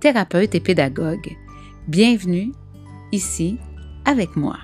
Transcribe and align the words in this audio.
thérapeute 0.00 0.54
et 0.54 0.60
pédagogue. 0.60 1.36
Bienvenue 1.86 2.52
ici 3.12 3.58
avec 4.06 4.34
moi. 4.34 4.58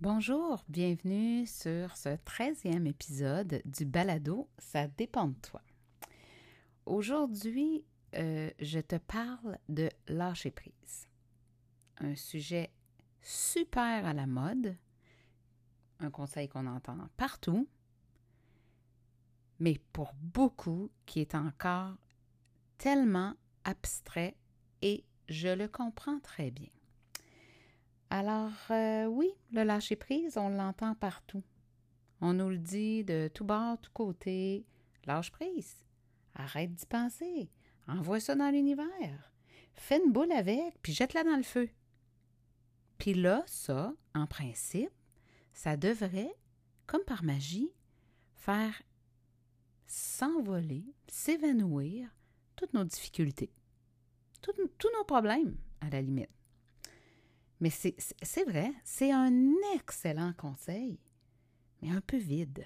Bonjour, 0.00 0.64
bienvenue 0.68 1.46
sur 1.46 1.96
ce 1.96 2.08
13e 2.08 2.88
épisode 2.88 3.62
du 3.64 3.84
balado 3.84 4.48
Ça 4.58 4.88
dépend 4.88 5.28
de 5.28 5.36
toi. 5.48 5.62
Aujourd'hui, 6.84 7.84
euh, 8.16 8.50
je 8.58 8.80
te 8.80 8.96
parle 8.96 9.56
de 9.68 9.88
lâcher 10.08 10.50
prise. 10.50 11.06
Un 11.98 12.16
sujet 12.16 12.70
super 13.20 14.04
à 14.04 14.12
la 14.12 14.26
mode, 14.26 14.74
un 16.02 16.10
conseil 16.10 16.48
qu'on 16.48 16.66
entend 16.66 16.96
partout, 17.16 17.68
mais 19.58 19.80
pour 19.92 20.12
beaucoup 20.14 20.90
qui 21.06 21.20
est 21.20 21.34
encore 21.34 21.96
tellement 22.78 23.34
abstrait 23.64 24.36
et 24.82 25.04
je 25.28 25.48
le 25.48 25.68
comprends 25.68 26.18
très 26.20 26.50
bien. 26.50 26.70
Alors 28.10 28.52
euh, 28.70 29.06
oui, 29.06 29.30
le 29.52 29.62
lâcher-prise, 29.62 30.36
on 30.36 30.48
l'entend 30.48 30.94
partout. 30.94 31.42
On 32.20 32.34
nous 32.34 32.50
le 32.50 32.58
dit 32.58 33.04
de 33.04 33.30
tout 33.32 33.44
bord, 33.44 33.80
tout 33.80 33.90
côté. 33.92 34.66
Lâche 35.06 35.32
prise. 35.32 35.84
Arrête 36.34 36.74
d'y 36.74 36.86
penser. 36.86 37.50
Envoie 37.88 38.20
ça 38.20 38.34
dans 38.34 38.50
l'univers. 38.50 39.32
Fais 39.74 40.00
une 40.04 40.12
boule 40.12 40.32
avec, 40.32 40.80
puis 40.82 40.92
jette-la 40.92 41.24
dans 41.24 41.36
le 41.36 41.42
feu. 41.42 41.68
Puis 42.98 43.14
là, 43.14 43.42
ça, 43.46 43.92
en 44.14 44.26
principe, 44.26 44.92
ça 45.52 45.76
devrait, 45.76 46.34
comme 46.86 47.04
par 47.04 47.22
magie, 47.24 47.72
faire 48.34 48.82
s'envoler, 49.86 50.84
s'évanouir 51.06 52.08
toutes 52.56 52.74
nos 52.74 52.84
difficultés, 52.84 53.52
tous 54.40 54.54
nos 54.98 55.04
problèmes, 55.04 55.56
à 55.80 55.90
la 55.90 56.00
limite. 56.00 56.30
Mais 57.60 57.70
c'est 57.70 58.44
vrai, 58.44 58.72
c'est 58.82 59.12
un 59.12 59.52
excellent 59.74 60.32
conseil, 60.32 60.98
mais 61.80 61.90
un 61.90 62.00
peu 62.00 62.16
vide. 62.16 62.64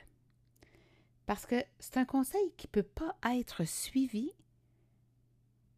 Parce 1.26 1.44
que 1.44 1.56
c'est 1.78 1.98
un 1.98 2.04
conseil 2.04 2.52
qui 2.56 2.66
ne 2.68 2.70
peut 2.70 2.82
pas 2.82 3.16
être 3.24 3.64
suivi 3.64 4.30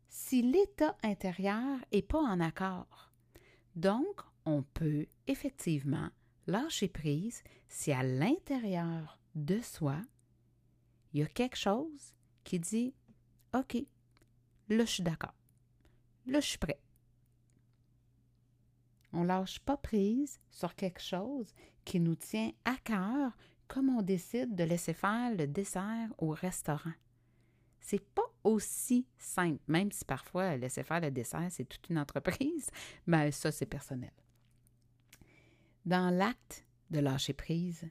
si 0.08 0.42
l'état 0.42 0.96
intérieur 1.02 1.78
n'est 1.92 2.02
pas 2.02 2.20
en 2.20 2.38
accord. 2.38 3.12
Donc, 3.74 4.20
on 4.44 4.62
peut 4.62 5.06
effectivement 5.26 6.10
lâcher 6.48 6.88
prise 6.88 7.42
si 7.68 7.92
à 7.92 8.02
l'intérieur 8.02 9.20
de 9.34 9.60
soi, 9.60 10.00
il 11.12 11.20
y 11.20 11.22
a 11.22 11.26
quelque 11.26 11.56
chose 11.56 12.14
qui 12.42 12.58
dit 12.58 12.94
OK, 13.54 13.76
là 14.68 14.84
je 14.84 14.90
suis 14.90 15.02
d'accord, 15.02 15.34
là 16.26 16.40
je 16.40 16.46
suis 16.46 16.58
prêt. 16.58 16.80
On 19.12 19.24
lâche 19.24 19.60
pas 19.60 19.76
prise 19.76 20.40
sur 20.50 20.74
quelque 20.74 21.00
chose 21.00 21.54
qui 21.84 22.00
nous 22.00 22.16
tient 22.16 22.52
à 22.64 22.76
cœur 22.76 23.36
comme 23.68 23.90
on 23.90 24.02
décide 24.02 24.54
de 24.54 24.64
laisser 24.64 24.94
faire 24.94 25.34
le 25.34 25.46
dessert 25.46 26.08
au 26.18 26.30
restaurant. 26.30 26.92
C'est 27.80 28.04
pas 28.14 28.30
aussi 28.44 29.06
simple, 29.18 29.62
même 29.68 29.92
si 29.92 30.04
parfois 30.04 30.56
laisser 30.56 30.82
faire 30.82 31.00
le 31.00 31.10
dessert, 31.10 31.46
c'est 31.50 31.64
toute 31.64 31.88
une 31.88 31.98
entreprise, 31.98 32.70
mais 33.06 33.30
ça, 33.30 33.52
c'est 33.52 33.66
personnel. 33.66 34.12
Dans 35.88 36.14
l'acte 36.14 36.66
de 36.90 36.98
lâcher 36.98 37.32
prise, 37.32 37.88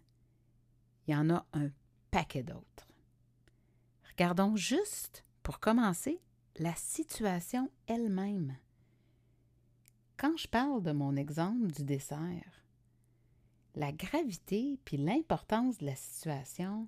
il 1.08 1.16
y 1.16 1.18
en 1.18 1.32
a 1.32 1.48
un 1.54 1.72
paquet 2.12 2.44
d'autres. 2.44 2.88
Regardons 4.12 4.56
juste, 4.56 5.26
pour 5.42 5.60
commencer, 5.60 6.22
la 6.58 6.76
situation 6.76 7.72
elle-même. 7.88 8.56
Quand 10.16 10.38
je 10.38 10.48
parle 10.48 10.84
de 10.84 10.92
mon 10.92 11.16
exemple 11.16 11.72
du 11.72 11.84
dessert, 11.84 12.64
la 13.74 13.92
gravité 13.92 14.80
puis 14.86 14.98
l'importance 14.98 15.80
de 15.80 15.88
la 15.88 15.96
situation 15.96 16.88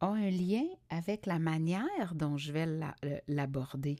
a 0.00 0.08
un 0.08 0.28
lien 0.28 0.66
avec 0.90 1.24
la 1.24 1.38
manière 1.38 2.14
dont 2.14 2.36
je 2.36 2.52
vais 2.52 2.66
l'aborder. 3.26 3.96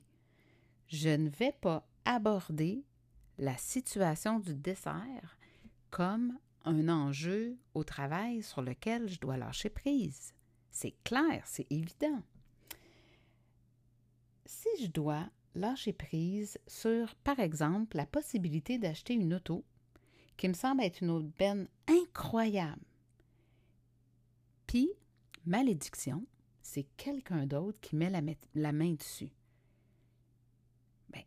Je 0.89 1.09
ne 1.09 1.31
vais 1.31 1.53
pas 1.63 1.89
aborder 2.05 2.85
la 3.39 3.57
situation 3.57 4.39
du 4.39 4.55
dessert 4.55 5.39
comme 5.91 6.39
un 6.65 6.89
enjeu 6.89 7.57
au 7.75 7.85
travail 7.85 8.43
sur 8.43 8.63
lequel 8.63 9.09
je 9.09 9.21
dois 9.21 9.37
lâcher 9.37 9.71
prise. 9.71 10.35
C'est 10.71 10.95
clair, 11.05 11.43
c'est 11.47 11.67
évident. 11.71 12.23
Si 14.45 14.69
je 14.81 14.89
dois 14.89 15.29
lâcher 15.55 15.93
prise 15.93 16.59
sur, 16.67 17.15
par 17.17 17.41
exemple, 17.41 17.97
la 17.97 18.07
possibilité 18.07 18.79
d'acheter 18.79 19.15
une 19.15 19.35
auto, 19.35 19.65
qui 20.37 20.49
me 20.49 20.55
semble 20.55 20.83
être 20.83 21.03
une 21.03 21.11
aubaine 21.11 21.69
incroyable, 21.87 22.85
puis, 24.67 24.91
malédiction, 25.47 26.27
c'est 26.61 26.87
quelqu'un 26.97 27.47
d'autre 27.47 27.81
qui 27.81 27.97
met 27.97 28.11
la, 28.11 28.21
la 28.55 28.73
main 28.73 28.95
dessus. 28.95 29.33
Bien, 31.09 31.23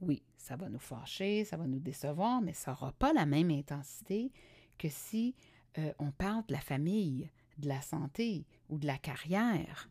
oui, 0.00 0.22
ça 0.40 0.56
va 0.56 0.68
nous 0.68 0.78
fâcher, 0.78 1.44
ça 1.44 1.56
va 1.56 1.66
nous 1.66 1.78
décevoir, 1.78 2.40
mais 2.40 2.54
ça 2.54 2.70
n'aura 2.72 2.92
pas 2.92 3.12
la 3.12 3.26
même 3.26 3.50
intensité 3.50 4.32
que 4.78 4.88
si 4.88 5.34
euh, 5.78 5.92
on 5.98 6.10
parle 6.10 6.44
de 6.46 6.54
la 6.54 6.60
famille, 6.60 7.30
de 7.58 7.68
la 7.68 7.82
santé 7.82 8.46
ou 8.70 8.78
de 8.78 8.86
la 8.86 8.96
carrière. 8.96 9.90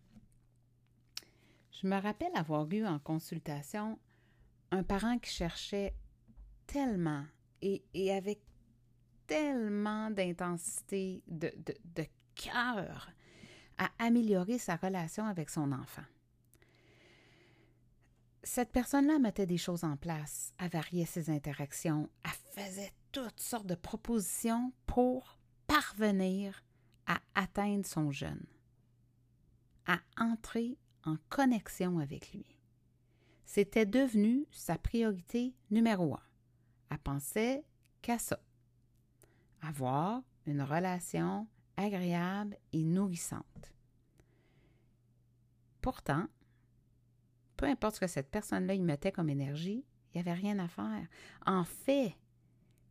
Je 1.71 1.87
me 1.87 2.01
rappelle 2.01 2.35
avoir 2.35 2.67
eu 2.71 2.85
en 2.85 2.97
consultation 2.97 3.99
un 4.71 4.83
parent 4.83 5.19
qui 5.19 5.29
cherchait 5.29 5.93
tellement 6.65 7.25
et, 7.61 7.83
avec 8.11 8.41
tellement 9.27 10.09
d'intensité, 10.09 11.21
de, 11.27 11.51
cœur 12.35 13.11
à 13.77 13.89
améliorer 13.99 14.57
sa 14.57 14.77
relation 14.77 15.25
avec 15.25 15.49
son 15.49 15.71
enfant 15.73 16.05
cette 18.43 18.71
personne-là 18.71 19.19
mettait 19.19 19.45
des 19.45 19.57
choses 19.57 19.83
en 19.83 19.97
place, 19.97 20.53
elle 20.59 20.69
variait 20.69 21.05
ses 21.05 21.29
interactions, 21.29 22.09
elle 22.23 22.63
faisait 22.63 22.93
toutes 23.11 23.39
sortes 23.39 23.67
de 23.67 23.75
propositions 23.75 24.71
pour 24.85 25.37
parvenir 25.67 26.63
à 27.05 27.19
atteindre 27.35 27.85
son 27.85 28.11
jeune, 28.11 28.45
à 29.85 29.99
entrer 30.17 30.77
en 31.05 31.17
connexion 31.29 31.99
avec 31.99 32.31
lui. 32.33 32.45
C'était 33.45 33.85
devenu 33.85 34.45
sa 34.51 34.77
priorité 34.77 35.55
numéro 35.71 36.13
un. 36.13 36.23
Elle 36.91 36.99
pensait 36.99 37.65
qu'à 38.01 38.19
ça. 38.19 38.39
Avoir 39.61 40.21
une 40.45 40.61
relation 40.61 41.47
agréable 41.75 42.57
et 42.73 42.83
nourrissante. 42.83 43.73
Pourtant, 45.81 46.27
peu 47.59 47.65
importe 47.65 47.95
ce 47.95 47.99
que 47.99 48.07
cette 48.07 48.31
personne-là 48.31 48.73
y 48.73 48.81
mettait 48.81 49.11
comme 49.11 49.29
énergie, 49.29 49.83
il 49.83 50.15
n'y 50.15 50.21
avait 50.21 50.39
rien 50.39 50.59
à 50.59 50.69
faire. 50.69 51.05
En 51.45 51.65
fait, 51.65 52.15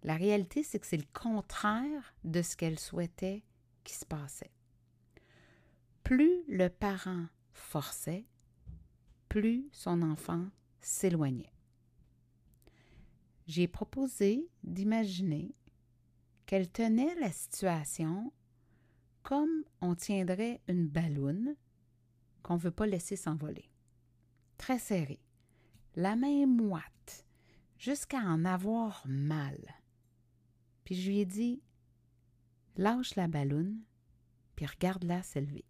la 0.03 0.15
réalité, 0.15 0.63
c'est 0.63 0.79
que 0.79 0.87
c'est 0.87 0.99
le 0.99 1.09
contraire 1.15 2.15
de 2.23 2.43
ce 2.43 2.55
qu'elle 2.55 2.79
souhaitait 2.79 3.43
qui 3.83 3.95
se 3.95 4.05
passait. 4.05 4.53
Plus 6.05 6.43
le 6.49 6.69
parent 6.69 7.25
forçait, 7.55 8.27
plus 9.31 9.67
son 9.73 10.03
enfant 10.03 10.45
s'éloignait. 10.81 11.55
J'ai 13.47 13.69
proposé 13.69 14.51
d'imaginer 14.65 15.55
qu'elle 16.45 16.71
tenait 16.71 17.15
la 17.15 17.33
situation 17.33 18.35
comme 19.23 19.65
on 19.81 19.95
tiendrait 19.95 20.61
une 20.69 20.87
balloune 20.87 21.57
qu'on 22.43 22.57
ne 22.57 22.61
veut 22.61 22.71
pas 22.71 22.87
laisser 22.87 23.17
s'envoler 23.17 23.68
très 24.59 24.79
serré, 24.79 25.19
la 25.97 26.17
main 26.17 26.47
moite, 26.47 27.27
jusqu'à 27.79 28.19
en 28.19 28.45
avoir 28.45 29.03
mal. 29.09 29.59
Puis 30.85 30.95
je 30.97 31.09
lui 31.09 31.21
ai 31.21 31.27
dit 31.27 31.63
Lâche 32.77 33.17
la 33.17 33.27
balloune, 33.27 33.81
puis 34.55 34.67
regarde-la 34.67 35.23
s'élever. 35.23 35.65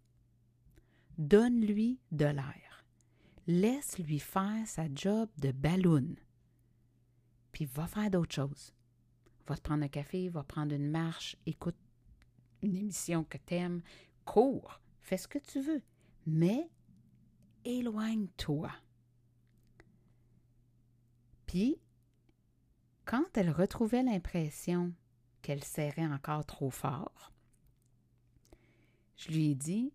Donne-lui 1.17 1.99
de 2.11 2.25
l'air. 2.25 2.85
Laisse-lui 3.47 4.19
faire 4.19 4.67
sa 4.67 4.85
job 4.93 5.29
de 5.37 5.51
ballon. 5.51 6.15
Puis 7.51 7.65
va 7.65 7.87
faire 7.87 8.11
d'autres 8.11 8.35
choses. 8.35 8.73
Va 9.47 9.55
te 9.55 9.61
prendre 9.61 9.83
un 9.83 9.89
café, 9.89 10.29
va 10.29 10.43
prendre 10.43 10.75
une 10.75 10.91
marche, 10.91 11.35
écoute 11.45 11.75
une 12.61 12.75
émission 12.75 13.23
que 13.23 13.37
t'aimes, 13.37 13.81
cours, 14.25 14.79
fais 15.01 15.17
ce 15.17 15.27
que 15.27 15.39
tu 15.39 15.61
veux, 15.61 15.81
mais 16.27 16.69
éloigne-toi. 17.77 18.71
Puis, 21.45 21.79
quand 23.05 23.37
elle 23.37 23.51
retrouvait 23.51 24.03
l'impression 24.03 24.93
qu'elle 25.41 25.63
serrait 25.63 26.05
encore 26.05 26.45
trop 26.45 26.69
fort, 26.69 27.31
je 29.17 29.31
lui 29.31 29.51
ai 29.51 29.55
dit 29.55 29.93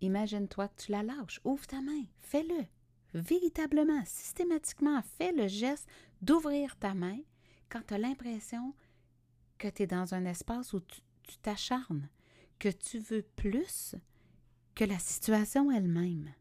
Imagine-toi 0.00 0.68
que 0.68 0.82
tu 0.82 0.92
la 0.92 1.02
lâches, 1.02 1.40
ouvre 1.44 1.66
ta 1.66 1.80
main, 1.80 2.02
fais-le. 2.20 2.66
Véritablement, 3.14 4.04
systématiquement, 4.04 5.02
fais 5.16 5.32
le 5.32 5.48
geste 5.48 5.88
d'ouvrir 6.20 6.76
ta 6.78 6.94
main 6.94 7.20
quand 7.68 7.80
tu 7.86 7.94
as 7.94 7.98
l'impression 7.98 8.74
que 9.56 9.68
tu 9.68 9.84
es 9.84 9.86
dans 9.86 10.14
un 10.14 10.24
espace 10.24 10.72
où 10.72 10.80
tu 10.80 11.36
t'acharnes, 11.42 12.08
que 12.58 12.68
tu 12.68 12.98
veux 12.98 13.22
plus 13.22 13.94
que 14.74 14.84
la 14.84 14.98
situation 14.98 15.70
elle-même. 15.70 16.32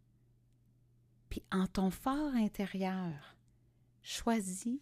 Puis 1.33 1.41
en 1.51 1.65
ton 1.65 1.89
fort 1.89 2.35
intérieur, 2.35 3.35
choisis 4.03 4.77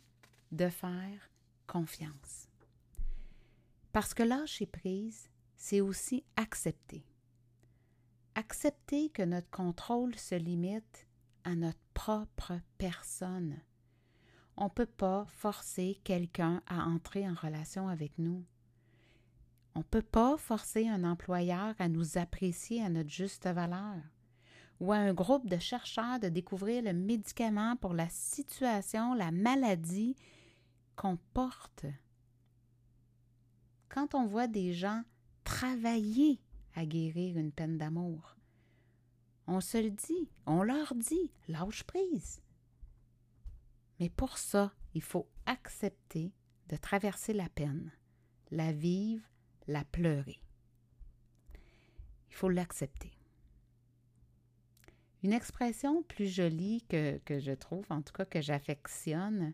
de 0.52 0.68
faire 0.68 1.32
confiance. 1.66 2.50
Parce 3.94 4.14
que 4.14 4.24
lâcher 4.24 4.66
prise, 4.66 5.30
c'est 5.56 5.80
aussi 5.80 6.26
accepter. 6.36 7.06
Accepter 8.36 9.12
que 9.12 9.22
notre 9.22 9.50
contrôle 9.50 10.14
se 10.16 10.36
limite 10.36 11.08
à 11.46 11.56
notre 11.56 11.80
propre 11.94 12.60
personne. 12.78 13.58
On 14.58 14.66
ne 14.66 14.72
peut 14.72 14.86
pas 14.86 15.24
forcer 15.28 16.02
quelqu'un 16.04 16.62
à 16.68 16.84
entrer 16.84 17.30
en 17.30 17.34
relation 17.34 17.88
avec 17.88 18.18
nous. 18.18 18.44
On 19.74 19.80
ne 19.80 19.86
peut 19.86 20.02
pas 20.02 20.36
forcer 20.36 20.90
un 20.90 21.06
employeur 21.06 21.76
à 21.80 21.88
nous 21.88 22.18
apprécier 22.18 22.84
à 22.84 22.90
notre 22.90 23.10
juste 23.10 23.48
valeur 23.48 24.02
ou 24.82 24.92
à 24.92 24.98
un 24.98 25.14
groupe 25.14 25.48
de 25.48 25.60
chercheurs 25.60 26.20
de 26.20 26.28
découvrir 26.28 26.82
le 26.82 26.92
médicament 26.92 27.76
pour 27.76 27.94
la 27.94 28.10
situation, 28.10 29.14
la 29.14 29.30
maladie 29.30 30.16
qu'on 30.96 31.18
porte. 31.36 31.86
Quand 33.90 34.16
on 34.16 34.26
voit 34.26 34.48
des 34.48 34.74
gens 34.74 35.04
travailler 35.44 36.42
à 36.74 36.88
guérir 36.88 37.38
une 37.38 37.52
peine 37.52 37.78
d'amour, 37.78 38.36
on 39.46 39.62
se 39.62 39.78
le 39.78 39.92
dit, 39.92 40.30
on 40.48 40.64
leur 40.64 40.96
dit, 40.96 41.32
lâche 41.48 41.84
prise. 41.84 42.42
Mais 44.00 44.10
pour 44.10 44.40
ça, 44.40 44.74
il 44.96 45.04
faut 45.04 45.30
accepter 45.46 46.34
de 46.70 46.76
traverser 46.76 47.34
la 47.34 47.50
peine, 47.50 47.92
la 48.50 48.72
vivre, 48.72 49.24
la 49.68 49.86
pleurer. 49.86 50.42
Il 52.30 52.36
faut 52.36 52.50
l'accepter. 52.50 53.12
Une 55.24 55.34
expression 55.34 56.02
plus 56.04 56.28
jolie 56.28 56.84
que, 56.90 57.20
je 57.40 57.52
trouve, 57.52 57.86
en 57.90 58.02
tout 58.02 58.14
cas 58.14 58.26
que 58.26 58.42
j'affectionne 58.42 59.54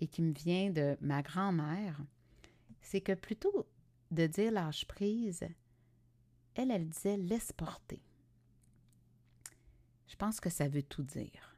et 0.00 0.08
qui 0.08 0.20
me 0.20 0.32
vient 0.32 0.70
de 0.70 0.96
ma 1.00 1.22
grand-mère, 1.22 2.00
c'est 2.80 3.00
que 3.00 3.12
plutôt 3.12 3.68
de 4.10 4.26
dire 4.26 4.50
lâche 4.50 4.84
prise, 4.86 5.46
elle, 6.54 6.70
elle 6.70 6.88
disait 6.88 7.16
laisse 7.16 7.52
porter. 7.52 8.02
Je 10.08 10.16
pense 10.16 10.40
que 10.40 10.50
ça 10.50 10.68
veut 10.68 10.82
tout 10.82 11.02
dire. 11.02 11.56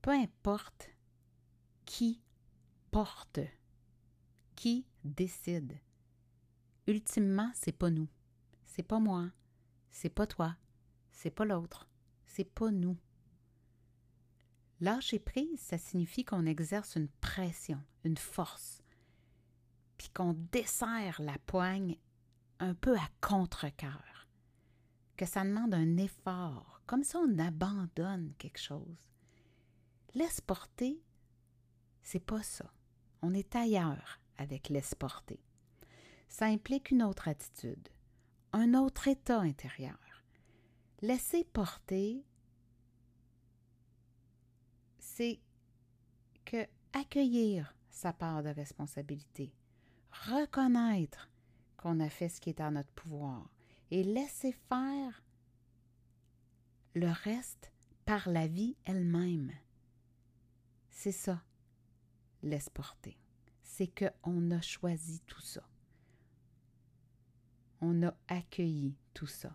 Peu 0.00 0.10
importe 0.10 0.90
qui 1.84 2.22
porte, 2.90 3.40
qui 4.54 4.86
décide. 5.04 5.78
Ultimement, 6.86 7.50
c'est 7.54 7.72
pas 7.72 7.90
nous. 7.90 8.08
C'est 8.64 8.82
pas 8.82 9.00
moi. 9.00 9.30
C'est 9.90 10.10
pas 10.10 10.26
toi. 10.26 10.56
C'est 11.12 11.30
pas 11.30 11.44
l'autre 11.44 11.88
c'est 12.34 12.44
pas 12.44 12.72
nous. 12.72 12.96
Lâcher 14.80 15.20
prise, 15.20 15.60
ça 15.60 15.78
signifie 15.78 16.24
qu'on 16.24 16.46
exerce 16.46 16.96
une 16.96 17.08
pression, 17.08 17.80
une 18.02 18.16
force, 18.16 18.82
puis 19.96 20.08
qu'on 20.08 20.34
desserre 20.50 21.22
la 21.22 21.38
poigne 21.46 21.96
un 22.58 22.74
peu 22.74 22.96
à 22.96 23.08
contre-cœur, 23.20 24.28
que 25.16 25.26
ça 25.26 25.44
demande 25.44 25.74
un 25.74 25.96
effort, 25.96 26.82
comme 26.86 27.04
si 27.04 27.14
on 27.14 27.38
abandonne 27.38 28.34
quelque 28.38 28.60
chose. 28.60 29.12
Laisse 30.14 30.40
porter, 30.40 31.00
c'est 32.02 32.24
pas 32.24 32.42
ça. 32.42 32.72
On 33.22 33.32
est 33.32 33.54
ailleurs 33.54 34.18
avec 34.38 34.70
laisse 34.70 34.96
porter. 34.96 35.40
Ça 36.28 36.46
implique 36.46 36.90
une 36.90 37.04
autre 37.04 37.28
attitude, 37.28 37.88
un 38.52 38.74
autre 38.74 39.06
état 39.06 39.40
intérieur. 39.40 40.03
Laisser 41.06 41.44
porter, 41.44 42.24
c'est 44.98 45.38
que 46.46 46.66
accueillir 46.94 47.76
sa 47.90 48.14
part 48.14 48.42
de 48.42 48.48
responsabilité, 48.48 49.52
reconnaître 50.30 51.28
qu'on 51.76 52.00
a 52.00 52.08
fait 52.08 52.30
ce 52.30 52.40
qui 52.40 52.48
est 52.48 52.62
en 52.62 52.70
notre 52.70 52.90
pouvoir 52.92 53.50
et 53.90 54.02
laisser 54.02 54.52
faire 54.52 55.22
le 56.94 57.10
reste 57.10 57.70
par 58.06 58.30
la 58.30 58.46
vie 58.46 58.74
elle-même. 58.86 59.52
C'est 60.88 61.12
ça, 61.12 61.44
laisse 62.42 62.70
porter. 62.70 63.18
C'est 63.62 63.92
qu'on 64.24 64.50
a 64.52 64.62
choisi 64.62 65.20
tout 65.26 65.42
ça. 65.42 65.68
On 67.82 68.02
a 68.04 68.14
accueilli 68.26 68.96
tout 69.12 69.26
ça 69.26 69.54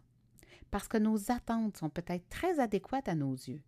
parce 0.71 0.87
que 0.87 0.97
nos 0.97 1.31
attentes 1.31 1.77
sont 1.77 1.89
peut-être 1.89 2.27
très 2.29 2.59
adéquates 2.59 3.07
à 3.07 3.15
nos 3.15 3.33
yeux, 3.33 3.61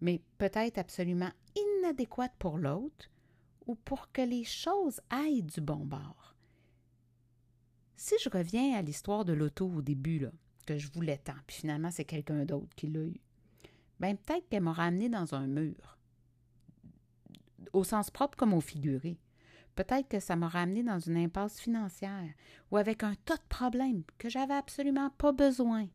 mais 0.00 0.20
peut-être 0.38 0.78
absolument 0.78 1.30
inadéquates 1.56 2.34
pour 2.38 2.58
l'autre 2.58 3.10
ou 3.66 3.74
pour 3.74 4.10
que 4.12 4.22
les 4.22 4.44
choses 4.44 5.00
aillent 5.10 5.42
du 5.42 5.60
bon 5.60 5.84
bord. 5.84 6.34
Si 7.96 8.14
je 8.22 8.30
reviens 8.30 8.76
à 8.76 8.82
l'histoire 8.82 9.24
de 9.24 9.32
l'auto 9.32 9.68
au 9.68 9.82
début, 9.82 10.18
là, 10.18 10.30
que 10.66 10.78
je 10.78 10.90
voulais 10.90 11.18
tant, 11.18 11.34
puis 11.46 11.58
finalement 11.58 11.90
c'est 11.90 12.04
quelqu'un 12.04 12.44
d'autre 12.44 12.74
qui 12.76 12.86
l'a 12.86 13.00
eu, 13.00 13.20
bien 13.98 14.16
peut-être 14.16 14.48
qu'elle 14.48 14.62
m'aura 14.62 14.84
amené 14.84 15.08
dans 15.08 15.34
un 15.34 15.46
mur, 15.46 15.98
au 17.72 17.84
sens 17.84 18.10
propre 18.10 18.36
comme 18.36 18.54
au 18.54 18.60
figuré. 18.60 19.18
Peut-être 19.74 20.08
que 20.08 20.20
ça 20.20 20.36
m'aurait 20.36 20.60
amené 20.60 20.82
dans 20.82 20.98
une 20.98 21.16
impasse 21.16 21.60
financière 21.60 22.32
ou 22.70 22.76
avec 22.76 23.02
un 23.02 23.14
tas 23.24 23.36
de 23.36 23.42
problèmes 23.48 24.02
que 24.18 24.28
j'avais 24.28 24.54
absolument 24.54 25.10
pas 25.10 25.32
besoin. 25.32 25.88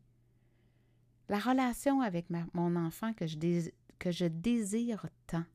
La 1.30 1.40
relation 1.40 2.02
avec 2.02 2.28
mon 2.54 2.76
enfant 2.76 3.14
que 3.14 3.28
je, 3.28 3.38
que 4.00 4.12
je 4.12 4.26
désire 4.26 5.08
tant, 5.28 5.46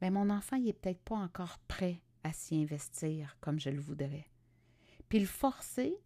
mais 0.00 0.10
mon 0.10 0.30
enfant 0.30 0.58
n'est 0.58 0.72
peut-être 0.72 1.00
pas 1.00 1.16
encore 1.16 1.58
prêt 1.66 2.02
à 2.24 2.32
s'y 2.32 2.56
investir 2.56 3.36
comme 3.40 3.58
je 3.58 3.70
le 3.70 3.80
voudrais. 3.80 4.28
Puis 5.08 5.20
le 5.20 5.26
forcer, 5.26 5.96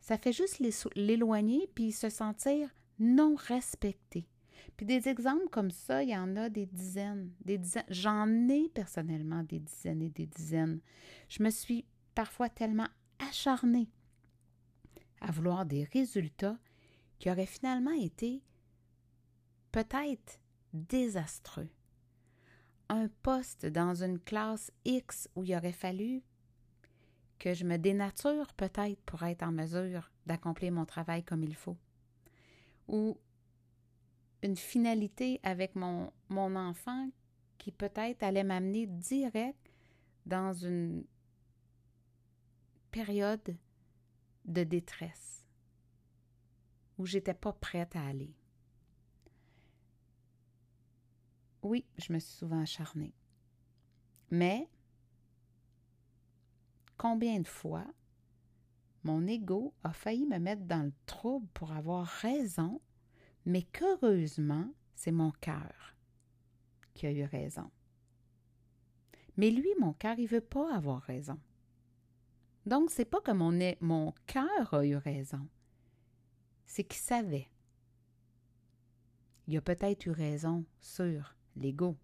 ça 0.00 0.18
fait 0.18 0.32
juste 0.32 0.60
l'éloigner 0.94 1.68
puis 1.74 1.92
se 1.92 2.08
sentir 2.08 2.70
non 2.98 3.34
respecté. 3.36 4.28
Puis 4.76 4.84
des 4.84 5.08
exemples 5.08 5.48
comme 5.50 5.70
ça, 5.70 6.02
il 6.02 6.10
y 6.10 6.16
en 6.16 6.36
a 6.36 6.48
des 6.50 6.66
dizaines, 6.66 7.30
des 7.44 7.56
dizaines. 7.56 7.86
J'en 7.88 8.28
ai 8.48 8.68
personnellement 8.68 9.42
des 9.42 9.60
dizaines 9.60 10.02
et 10.02 10.10
des 10.10 10.26
dizaines. 10.26 10.80
Je 11.28 11.42
me 11.42 11.50
suis 11.50 11.86
parfois 12.14 12.50
tellement 12.50 12.88
acharnée 13.18 13.88
à 15.20 15.30
vouloir 15.30 15.64
des 15.64 15.84
résultats 15.84 16.58
qui 17.18 17.30
auraient 17.30 17.46
finalement 17.46 17.92
été 17.92 18.42
peut-être 19.72 20.40
désastreux. 20.74 21.68
Un 22.88 23.08
poste 23.22 23.66
dans 23.66 24.02
une 24.02 24.18
classe 24.18 24.70
X 24.84 25.28
où 25.34 25.44
il 25.44 25.54
aurait 25.56 25.72
fallu 25.72 26.22
que 27.38 27.54
je 27.54 27.64
me 27.64 27.76
dénature 27.76 28.52
peut-être 28.54 29.00
pour 29.02 29.22
être 29.22 29.42
en 29.42 29.52
mesure 29.52 30.10
d'accomplir 30.26 30.72
mon 30.72 30.84
travail 30.84 31.24
comme 31.24 31.42
il 31.42 31.54
faut. 31.54 31.76
Ou 32.88 33.18
une 34.46 34.56
finalité 34.56 35.40
avec 35.42 35.74
mon, 35.74 36.12
enfant 36.30 37.10
qui 37.58 37.72
peut-être 37.72 38.22
allait 38.22 38.44
m'amener 38.44 38.86
direct 38.86 39.70
dans 40.24 40.52
une 40.52 41.04
période 42.90 43.56
de 44.44 44.64
détresse 44.64 45.44
où 46.98 47.06
j'étais 47.06 47.34
pas 47.34 47.52
prête 47.52 47.94
à 47.96 48.06
aller. 48.06 48.34
Oui, 51.62 51.84
je 51.98 52.12
me 52.12 52.18
suis 52.18 52.36
souvent 52.36 52.60
acharnée. 52.60 53.14
Mais 54.30 54.68
combien 56.96 57.40
de 57.40 57.48
fois 57.48 57.86
mon 59.02 59.26
ego 59.26 59.74
a 59.84 59.92
failli 59.92 60.26
me 60.26 60.38
mettre 60.38 60.62
dans 60.62 60.84
le 60.84 60.92
trouble 61.06 61.46
pour 61.54 61.72
avoir 61.72 62.06
raison, 62.06 62.80
mais 63.46 63.62
qu'heureusement, 63.62 64.68
c'est 64.94 65.12
mon 65.12 65.30
cœur 65.40 65.96
qui 66.94 67.06
a 67.06 67.12
eu 67.12 67.24
raison. 67.24 67.70
Mais 69.36 69.50
lui, 69.50 69.68
mon 69.78 69.92
cœur, 69.92 70.18
il 70.18 70.26
veut 70.26 70.40
pas 70.40 70.74
avoir 70.74 71.02
raison. 71.02 71.38
Donc, 72.64 72.90
c'est 72.90 73.04
pas 73.04 73.20
que 73.20 73.30
mon, 73.30 73.56
mon 73.80 74.12
cœur 74.26 74.74
a 74.74 74.84
eu 74.84 74.96
raison. 74.96 75.48
C'est 76.64 76.82
qu'il 76.82 77.00
savait. 77.00 77.48
Il 79.46 79.56
a 79.56 79.60
peut-être 79.60 80.06
eu 80.06 80.10
raison 80.10 80.64
sur 80.80 81.36
l'ego. 81.54 81.96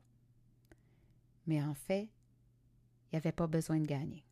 Mais 1.46 1.61
en 1.61 1.75
fait, 1.75 2.08
il 3.11 3.16
avait 3.16 3.32
pas 3.32 3.49
besoin 3.49 3.80
de 3.80 3.87
gagner. 3.87 4.25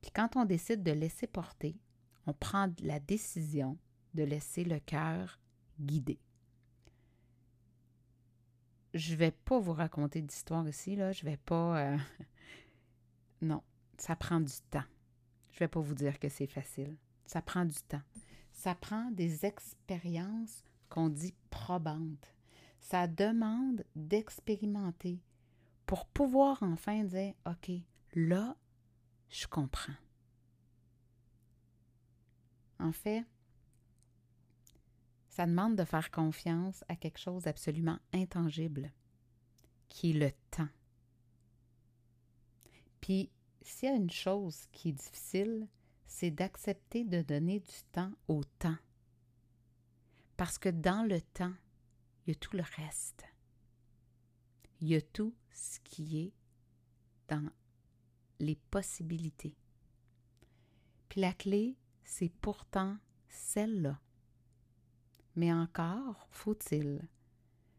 Puis 0.00 0.12
quand 0.12 0.36
on 0.36 0.44
décide 0.44 0.84
de 0.84 0.92
laisser 0.92 1.26
porter, 1.26 1.76
on 2.26 2.32
prend 2.32 2.72
la 2.82 3.00
décision 3.00 3.76
de 4.14 4.22
laisser 4.22 4.62
le 4.62 4.78
cœur 4.78 5.40
guider. 5.80 6.18
Je 8.94 9.14
vais 9.14 9.30
pas 9.30 9.58
vous 9.58 9.72
raconter 9.72 10.22
d'histoire 10.22 10.66
ici, 10.68 10.96
là. 10.96 11.12
Je 11.12 11.24
vais 11.24 11.36
pas. 11.36 11.78
Euh, 11.78 11.98
non, 13.42 13.62
ça 13.98 14.16
prend 14.16 14.40
du 14.40 14.54
temps. 14.70 14.84
Je 15.52 15.58
vais 15.58 15.68
pas 15.68 15.80
vous 15.80 15.94
dire 15.94 16.18
que 16.18 16.28
c'est 16.28 16.46
facile. 16.46 16.96
Ça 17.26 17.42
prend 17.42 17.64
du 17.64 17.80
temps. 17.88 18.02
Ça 18.52 18.74
prend 18.74 19.10
des 19.10 19.44
expériences 19.44 20.62
qu'on 20.88 21.08
dit 21.08 21.34
probantes. 21.50 22.34
Ça 22.80 23.06
demande 23.06 23.84
d'expérimenter 23.94 25.20
pour 25.86 26.06
pouvoir 26.06 26.62
enfin 26.62 27.04
dire 27.04 27.34
OK, 27.46 27.70
là, 28.14 28.56
je 29.28 29.46
comprends. 29.46 29.94
En 32.78 32.92
fait, 32.92 33.24
ça 35.36 35.44
demande 35.44 35.76
de 35.76 35.84
faire 35.84 36.10
confiance 36.10 36.82
à 36.88 36.96
quelque 36.96 37.18
chose 37.18 37.42
d'absolument 37.42 37.98
intangible, 38.14 38.90
qui 39.90 40.08
est 40.08 40.14
le 40.14 40.32
temps. 40.50 40.70
Puis, 43.02 43.30
s'il 43.60 43.90
y 43.90 43.92
a 43.92 43.96
une 43.96 44.10
chose 44.10 44.66
qui 44.72 44.88
est 44.88 44.92
difficile, 44.92 45.68
c'est 46.06 46.30
d'accepter 46.30 47.04
de 47.04 47.20
donner 47.20 47.60
du 47.60 47.82
temps 47.92 48.12
au 48.28 48.44
temps. 48.44 48.78
Parce 50.38 50.56
que 50.56 50.70
dans 50.70 51.06
le 51.06 51.20
temps, 51.20 51.52
il 52.24 52.30
y 52.30 52.32
a 52.34 52.38
tout 52.38 52.56
le 52.56 52.64
reste. 52.78 53.26
Il 54.80 54.88
y 54.88 54.96
a 54.96 55.02
tout 55.02 55.34
ce 55.52 55.80
qui 55.80 56.18
est 56.18 56.32
dans 57.28 57.50
les 58.38 58.56
possibilités. 58.56 59.54
Puis 61.10 61.20
la 61.20 61.34
clé, 61.34 61.76
c'est 62.04 62.32
pourtant 62.40 62.96
celle-là. 63.28 64.00
Mais 65.36 65.52
encore 65.52 66.26
faut-il 66.30 67.06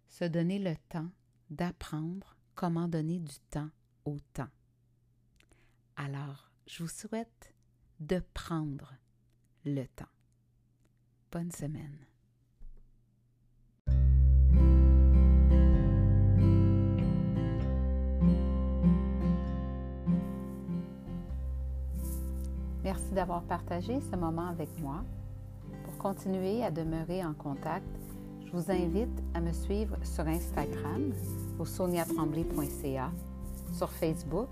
se 0.07 0.25
donner 0.25 0.59
le 0.59 0.75
temps 0.89 1.09
d'apprendre 1.49 2.37
comment 2.55 2.87
donner 2.87 3.19
du 3.19 3.39
temps 3.49 3.69
au 4.05 4.17
temps. 4.33 4.49
Alors, 5.95 6.51
je 6.67 6.83
vous 6.83 6.89
souhaite 6.89 7.53
de 7.99 8.21
prendre 8.33 8.93
le 9.65 9.85
temps. 9.85 10.05
Bonne 11.31 11.51
semaine. 11.51 11.97
Merci 22.83 23.11
d'avoir 23.13 23.43
partagé 23.43 23.99
ce 23.99 24.15
moment 24.15 24.47
avec 24.47 24.69
moi. 24.79 25.03
Continuer 26.07 26.63
à 26.63 26.71
demeurer 26.71 27.21
en 27.21 27.33
contact, 27.33 27.85
je 28.45 28.51
vous 28.53 28.71
invite 28.71 29.21
à 29.33 29.41
me 29.41 29.51
suivre 29.51 29.97
sur 30.03 30.25
Instagram 30.25 31.11
au 31.59 31.65
soniatremblay.ca, 31.65 33.11
sur 33.73 33.91
Facebook, 33.91 34.47